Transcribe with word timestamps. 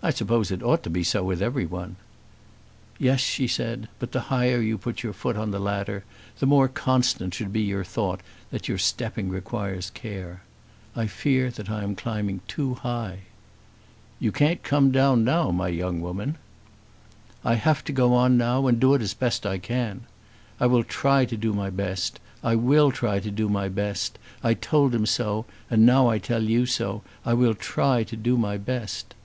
"I 0.00 0.10
suppose 0.10 0.52
it 0.52 0.62
ought 0.62 0.84
to 0.84 0.90
be 0.90 1.02
so 1.02 1.24
with 1.24 1.42
everyone." 1.42 1.96
"Yes," 3.00 3.18
she 3.18 3.48
said, 3.48 3.88
"but 3.98 4.12
the 4.12 4.20
higher 4.30 4.60
you 4.60 4.78
put 4.78 5.02
your 5.02 5.12
foot 5.12 5.36
on 5.36 5.50
the 5.50 5.58
ladder 5.58 6.04
the 6.38 6.46
more 6.46 6.68
constant 6.68 7.34
should 7.34 7.52
be 7.52 7.62
your 7.62 7.82
thought 7.82 8.20
that 8.52 8.68
your 8.68 8.78
stepping 8.78 9.28
requires 9.28 9.90
care. 9.90 10.44
I 10.94 11.08
fear 11.08 11.50
that 11.50 11.68
I 11.68 11.82
am 11.82 11.96
climbing 11.96 12.42
too 12.46 12.74
high." 12.74 13.22
"You 14.20 14.30
can't 14.30 14.62
come 14.62 14.92
down 14.92 15.24
now, 15.24 15.50
my 15.50 15.66
young 15.66 16.00
woman." 16.00 16.38
"I 17.44 17.56
have 17.56 17.82
to 17.86 17.92
go 17.92 18.14
on 18.14 18.38
now, 18.38 18.68
and 18.68 18.78
do 18.78 18.94
it 18.94 19.02
as 19.02 19.14
best 19.14 19.44
I 19.44 19.58
can. 19.58 20.02
I 20.60 20.66
will 20.66 20.84
try 20.84 21.24
to 21.24 21.36
do 21.36 21.52
my 21.52 21.70
best. 21.70 22.20
I 22.44 22.54
will 22.54 22.92
try 22.92 23.18
to 23.18 23.32
do 23.32 23.48
my 23.48 23.68
best. 23.68 24.16
I 24.44 24.54
told 24.54 24.94
him 24.94 25.06
so, 25.06 25.44
and 25.68 25.84
now 25.84 26.06
I 26.08 26.18
tell 26.20 26.44
you 26.44 26.66
so. 26.66 27.02
I 27.26 27.34
will 27.34 27.54
try 27.56 28.04
to 28.04 28.16
do 28.16 28.36
my 28.38 28.56
best." 28.56 29.16